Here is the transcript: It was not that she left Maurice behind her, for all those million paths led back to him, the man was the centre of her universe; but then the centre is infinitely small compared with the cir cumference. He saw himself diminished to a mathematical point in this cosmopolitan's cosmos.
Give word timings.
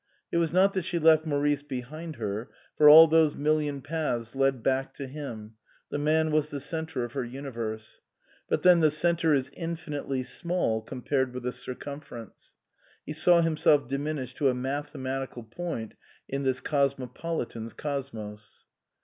It 0.31 0.37
was 0.37 0.51
not 0.51 0.73
that 0.73 0.81
she 0.81 0.97
left 0.97 1.27
Maurice 1.27 1.61
behind 1.61 2.15
her, 2.15 2.49
for 2.75 2.89
all 2.89 3.07
those 3.07 3.35
million 3.35 3.83
paths 3.83 4.33
led 4.35 4.63
back 4.63 4.95
to 4.95 5.05
him, 5.05 5.53
the 5.91 5.99
man 5.99 6.31
was 6.31 6.49
the 6.49 6.59
centre 6.59 7.03
of 7.03 7.13
her 7.13 7.23
universe; 7.23 8.01
but 8.49 8.63
then 8.63 8.79
the 8.79 8.89
centre 8.89 9.35
is 9.35 9.51
infinitely 9.55 10.23
small 10.23 10.81
compared 10.81 11.35
with 11.35 11.43
the 11.43 11.51
cir 11.51 11.75
cumference. 11.75 12.55
He 13.05 13.13
saw 13.13 13.41
himself 13.41 13.87
diminished 13.87 14.37
to 14.37 14.49
a 14.49 14.55
mathematical 14.55 15.43
point 15.43 15.93
in 16.27 16.41
this 16.41 16.61
cosmopolitan's 16.61 17.75
cosmos. 17.75 18.65